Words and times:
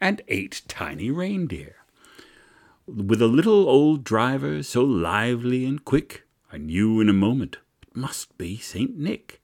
and 0.00 0.22
eight 0.28 0.62
tiny 0.68 1.10
reindeer. 1.10 1.76
With 2.86 3.22
a 3.22 3.26
little 3.26 3.68
old 3.68 4.04
driver 4.04 4.62
so 4.62 4.84
lively 4.84 5.64
and 5.64 5.84
quick, 5.84 6.24
I 6.52 6.58
knew 6.58 7.00
in 7.00 7.08
a 7.08 7.14
moment 7.14 7.58
it 7.82 7.96
must 7.96 8.36
be 8.36 8.58
Saint 8.58 8.98
Nick. 8.98 9.40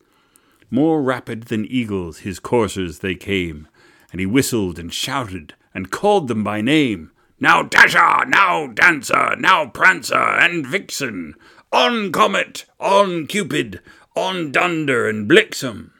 More 0.70 1.02
rapid 1.02 1.44
than 1.44 1.64
eagles 1.64 2.18
his 2.18 2.38
coursers 2.38 2.98
they 2.98 3.14
came, 3.14 3.66
and 4.12 4.20
he 4.20 4.26
whistled 4.26 4.78
and 4.78 4.92
shouted 4.92 5.54
and 5.74 5.90
called 5.90 6.28
them 6.28 6.44
by 6.44 6.60
name. 6.60 7.12
Now 7.38 7.62
Dasher, 7.62 8.26
now 8.26 8.66
Dancer, 8.66 9.36
now 9.36 9.66
Prancer 9.66 10.14
and 10.14 10.66
Vixen, 10.66 11.34
on 11.72 12.12
Comet, 12.12 12.66
on 12.78 13.26
Cupid, 13.26 13.80
on 14.14 14.52
Dunder 14.52 15.08
and 15.08 15.30
Blixen. 15.30 15.92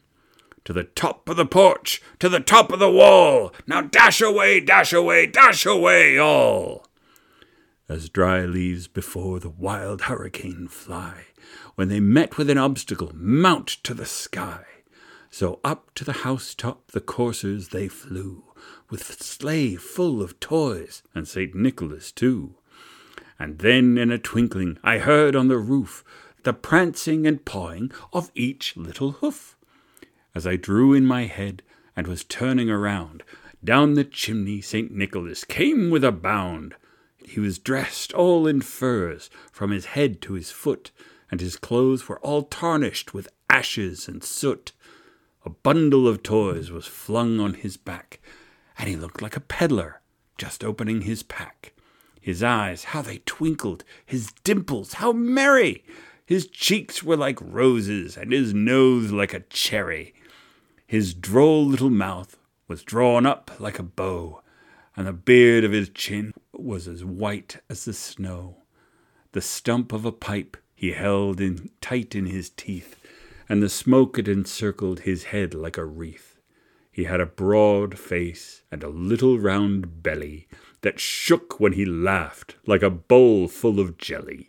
To 0.70 0.74
the 0.74 0.84
top 0.84 1.28
of 1.28 1.36
the 1.36 1.46
porch, 1.46 2.00
to 2.20 2.28
the 2.28 2.38
top 2.38 2.70
of 2.70 2.78
the 2.78 2.88
wall, 2.88 3.52
now 3.66 3.80
dash 3.80 4.20
away, 4.20 4.60
dash 4.60 4.92
away, 4.92 5.26
dash 5.26 5.66
away 5.66 6.16
all 6.16 6.86
as 7.88 8.08
dry 8.08 8.44
leaves 8.44 8.86
before 8.86 9.40
the 9.40 9.50
wild 9.50 10.02
hurricane 10.02 10.68
fly, 10.68 11.24
when 11.74 11.88
they 11.88 11.98
met 11.98 12.38
with 12.38 12.48
an 12.48 12.56
obstacle, 12.56 13.10
mount 13.14 13.66
to 13.66 13.92
the 13.94 14.06
sky. 14.06 14.62
So 15.28 15.58
up 15.64 15.92
to 15.96 16.04
the 16.04 16.12
housetop 16.22 16.92
the 16.92 17.00
coursers 17.00 17.70
they 17.70 17.88
flew, 17.88 18.44
with 18.90 19.20
sleigh 19.20 19.74
full 19.74 20.22
of 20.22 20.38
toys, 20.38 21.02
and 21.16 21.26
St. 21.26 21.52
Nicholas 21.52 22.12
too. 22.12 22.54
And 23.40 23.58
then 23.58 23.98
in 23.98 24.12
a 24.12 24.18
twinkling 24.18 24.78
I 24.84 24.98
heard 24.98 25.34
on 25.34 25.48
the 25.48 25.58
roof 25.58 26.04
the 26.44 26.52
prancing 26.52 27.26
and 27.26 27.44
pawing 27.44 27.90
of 28.12 28.30
each 28.36 28.76
little 28.76 29.10
hoof. 29.10 29.56
As 30.34 30.46
I 30.46 30.56
drew 30.56 30.92
in 30.92 31.06
my 31.06 31.26
head 31.26 31.62
and 31.96 32.06
was 32.06 32.24
turning 32.24 32.70
around, 32.70 33.22
down 33.62 33.94
the 33.94 34.04
chimney 34.04 34.60
St. 34.60 34.90
Nicholas 34.90 35.44
came 35.44 35.90
with 35.90 36.04
a 36.04 36.12
bound. 36.12 36.74
He 37.26 37.40
was 37.40 37.58
dressed 37.58 38.12
all 38.12 38.46
in 38.46 38.60
furs 38.60 39.28
from 39.52 39.70
his 39.70 39.86
head 39.86 40.22
to 40.22 40.34
his 40.34 40.50
foot, 40.50 40.90
and 41.30 41.40
his 41.40 41.56
clothes 41.56 42.08
were 42.08 42.20
all 42.20 42.42
tarnished 42.44 43.12
with 43.12 43.28
ashes 43.48 44.08
and 44.08 44.24
soot. 44.24 44.72
A 45.44 45.50
bundle 45.50 46.06
of 46.06 46.22
toys 46.22 46.70
was 46.70 46.86
flung 46.86 47.40
on 47.40 47.54
his 47.54 47.76
back, 47.76 48.20
and 48.78 48.88
he 48.88 48.96
looked 48.96 49.22
like 49.22 49.36
a 49.36 49.40
peddler 49.40 50.00
just 50.38 50.64
opening 50.64 51.02
his 51.02 51.22
pack. 51.22 51.74
His 52.20 52.42
eyes, 52.42 52.84
how 52.84 53.02
they 53.02 53.18
twinkled! 53.26 53.84
His 54.06 54.32
dimples, 54.44 54.94
how 54.94 55.12
merry! 55.12 55.84
His 56.30 56.46
cheeks 56.46 57.02
were 57.02 57.16
like 57.16 57.40
roses, 57.42 58.16
and 58.16 58.30
his 58.30 58.54
nose 58.54 59.10
like 59.10 59.34
a 59.34 59.40
cherry. 59.40 60.14
His 60.86 61.12
droll 61.12 61.66
little 61.66 61.90
mouth 61.90 62.38
was 62.68 62.84
drawn 62.84 63.26
up 63.26 63.50
like 63.58 63.80
a 63.80 63.82
bow, 63.82 64.40
and 64.96 65.08
the 65.08 65.12
beard 65.12 65.64
of 65.64 65.72
his 65.72 65.88
chin 65.88 66.32
was 66.52 66.86
as 66.86 67.04
white 67.04 67.56
as 67.68 67.84
the 67.84 67.92
snow. 67.92 68.58
The 69.32 69.40
stump 69.40 69.92
of 69.92 70.04
a 70.04 70.12
pipe 70.12 70.56
he 70.72 70.92
held 70.92 71.40
in 71.40 71.70
tight 71.80 72.14
in 72.14 72.26
his 72.26 72.48
teeth, 72.48 72.94
and 73.48 73.60
the 73.60 73.68
smoke 73.68 74.16
it 74.16 74.28
encircled 74.28 75.00
his 75.00 75.24
head 75.34 75.52
like 75.52 75.76
a 75.76 75.84
wreath. 75.84 76.38
He 76.92 77.04
had 77.06 77.20
a 77.20 77.26
broad 77.26 77.98
face 77.98 78.62
and 78.70 78.84
a 78.84 78.88
little 78.88 79.40
round 79.40 80.04
belly 80.04 80.46
that 80.82 81.00
shook 81.00 81.58
when 81.58 81.72
he 81.72 81.84
laughed 81.84 82.54
like 82.68 82.84
a 82.84 82.88
bowl 82.88 83.48
full 83.48 83.80
of 83.80 83.98
jelly. 83.98 84.48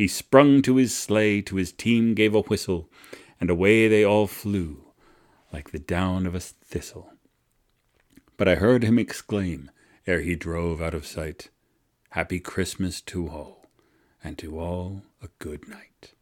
He 0.00 0.08
sprung 0.08 0.62
to 0.62 0.76
his 0.76 0.96
sleigh, 0.96 1.42
to 1.42 1.56
his 1.56 1.72
team 1.72 2.14
gave 2.14 2.34
a 2.34 2.40
whistle, 2.40 2.90
and 3.38 3.50
away 3.50 3.86
they 3.86 4.02
all 4.02 4.26
flew, 4.26 4.94
like 5.52 5.72
the 5.72 5.78
down 5.78 6.26
of 6.26 6.34
a 6.34 6.40
thistle. 6.40 7.12
But 8.38 8.48
I 8.48 8.54
heard 8.54 8.82
him 8.82 8.98
exclaim, 8.98 9.70
ere 10.06 10.22
he 10.22 10.36
drove 10.36 10.80
out 10.80 10.94
of 10.94 11.04
sight, 11.04 11.50
Happy 12.12 12.40
Christmas 12.40 13.02
to 13.02 13.28
all, 13.28 13.68
and 14.24 14.38
to 14.38 14.58
all 14.58 15.02
a 15.22 15.28
good 15.38 15.68
night. 15.68 16.14